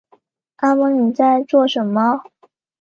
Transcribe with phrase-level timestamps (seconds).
[0.55, 2.23] 阿嬤妳在做什么